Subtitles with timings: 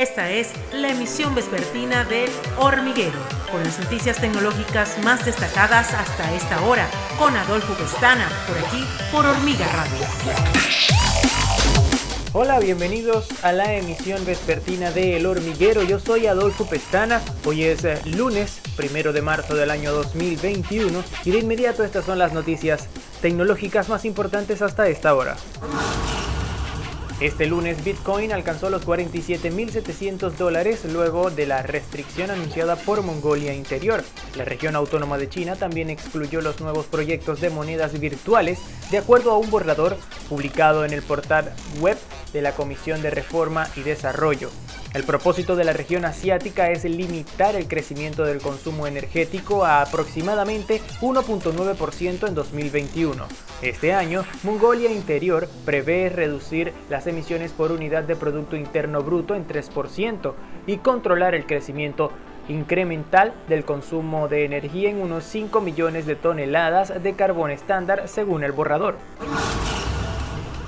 [0.00, 3.18] Esta es la emisión vespertina del Hormiguero,
[3.52, 6.88] con las noticias tecnológicas más destacadas hasta esta hora,
[7.18, 8.82] con Adolfo Pestana, por aquí,
[9.12, 10.06] por Hormiga Radio.
[12.32, 15.82] Hola, bienvenidos a la emisión vespertina de El Hormiguero.
[15.82, 17.20] Yo soy Adolfo Pestana.
[17.44, 22.18] Hoy es eh, lunes, primero de marzo del año 2021, y de inmediato estas son
[22.18, 22.88] las noticias
[23.20, 25.36] tecnológicas más importantes hasta esta hora.
[27.20, 34.02] Este lunes Bitcoin alcanzó los 47.700 dólares luego de la restricción anunciada por Mongolia Interior.
[34.36, 38.58] La región autónoma de China también excluyó los nuevos proyectos de monedas virtuales
[38.90, 39.98] de acuerdo a un borrador
[40.30, 41.98] publicado en el portal web
[42.32, 44.48] de la Comisión de Reforma y Desarrollo.
[44.92, 50.80] El propósito de la región asiática es limitar el crecimiento del consumo energético a aproximadamente
[51.00, 53.24] 1.9% en 2021.
[53.62, 59.46] Este año, Mongolia Interior prevé reducir las emisiones por unidad de Producto Interno Bruto en
[59.46, 60.34] 3%
[60.66, 62.10] y controlar el crecimiento
[62.48, 68.42] incremental del consumo de energía en unos 5 millones de toneladas de carbón estándar según
[68.42, 68.96] el borrador.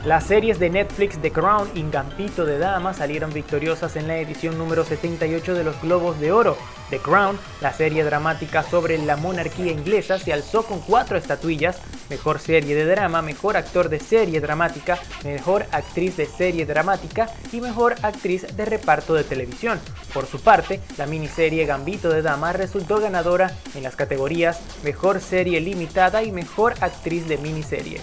[0.05, 4.59] Las series de Netflix The Crown y Gambito de Dama salieron victoriosas en la edición
[4.59, 6.59] número 78 de los Globos de Oro.
[6.91, 11.79] The Crown, la serie dramática sobre la monarquía inglesa, se alzó con cuatro estatuillas,
[12.11, 17.61] mejor serie de drama, mejor actor de serie dramática, mejor actriz de serie dramática y
[17.61, 19.79] mejor actriz de reparto de televisión.
[20.13, 25.61] Por su parte, la miniserie Gambito de Dama resultó ganadora en las categorías Mejor serie
[25.61, 28.01] limitada y Mejor actriz de miniserie.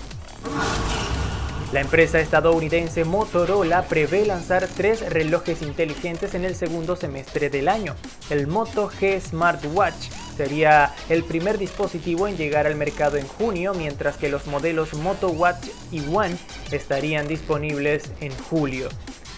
[1.71, 7.95] La empresa estadounidense Motorola prevé lanzar tres relojes inteligentes en el segundo semestre del año.
[8.31, 14.17] El Moto G Smartwatch sería el primer dispositivo en llegar al mercado en junio, mientras
[14.17, 16.35] que los modelos Moto Watch y One
[16.71, 18.89] estarían disponibles en julio.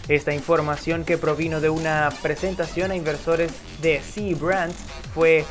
[0.07, 4.77] Esta información que provino de una presentación a inversores de C Brands
[5.13, 5.43] fue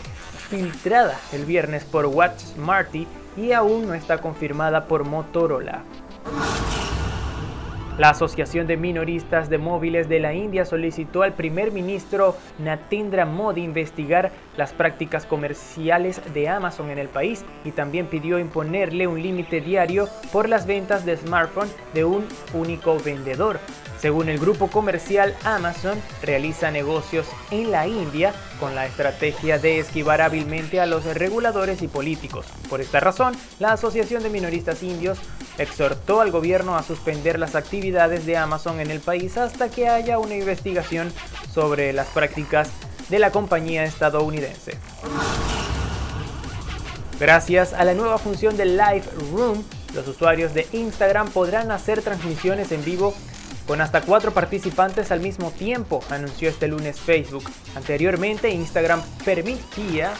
[0.49, 5.85] filtrada el viernes por Watch Smarty y aún no está confirmada por Motorola.
[8.01, 13.63] La Asociación de Minoristas de Móviles de la India solicitó al primer ministro Natendra Modi
[13.63, 19.61] investigar las prácticas comerciales de Amazon en el país y también pidió imponerle un límite
[19.61, 22.25] diario por las ventas de smartphone de un
[22.55, 23.61] único vendedor.
[23.99, 30.23] Según el grupo comercial Amazon, realiza negocios en la India con la estrategia de esquivar
[30.23, 32.47] hábilmente a los reguladores y políticos.
[32.71, 35.19] Por esta razón, la Asociación de Minoristas Indios
[35.61, 40.19] exhortó al gobierno a suspender las actividades de Amazon en el país hasta que haya
[40.19, 41.13] una investigación
[41.53, 42.71] sobre las prácticas
[43.11, 44.79] de la compañía estadounidense.
[47.19, 49.63] Gracias a la nueva función de Live Room,
[49.95, 53.15] los usuarios de Instagram podrán hacer transmisiones en vivo
[53.67, 57.45] con hasta cuatro participantes al mismo tiempo, anunció este lunes Facebook.
[57.77, 60.13] Anteriormente Instagram permitía,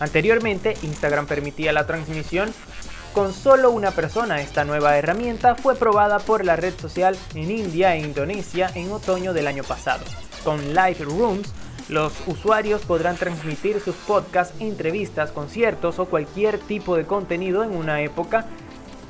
[0.00, 2.52] anteriormente Instagram permitía la transmisión
[3.14, 4.40] con solo una persona.
[4.42, 9.32] Esta nueva herramienta fue probada por la red social en India e Indonesia en otoño
[9.32, 10.04] del año pasado.
[10.42, 11.52] Con Live Rooms,
[11.88, 18.02] los usuarios podrán transmitir sus podcasts, entrevistas, conciertos o cualquier tipo de contenido en una
[18.02, 18.46] época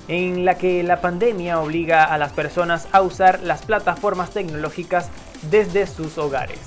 [0.06, 5.08] en la que la pandemia obliga a las personas a usar las plataformas tecnológicas
[5.50, 6.58] desde sus hogares.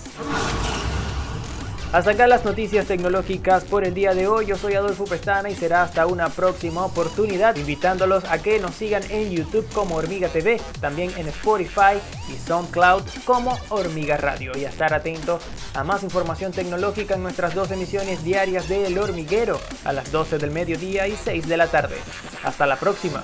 [1.93, 4.45] Hasta acá las noticias tecnológicas por el día de hoy.
[4.45, 9.03] Yo soy Adolfo Pestana y será hasta una próxima oportunidad, invitándolos a que nos sigan
[9.09, 11.97] en YouTube como Hormiga TV, también en Spotify
[12.29, 14.51] y SoundCloud como Hormiga Radio.
[14.57, 15.39] Y a estar atento
[15.73, 20.39] a más información tecnológica en nuestras dos emisiones diarias de El Hormiguero a las 12
[20.39, 21.95] del mediodía y 6 de la tarde.
[22.43, 23.23] Hasta la próxima.